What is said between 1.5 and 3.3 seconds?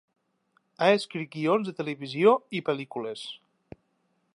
de televisió i pel·lícules.